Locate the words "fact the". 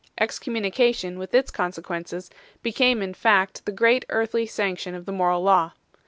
3.13-3.71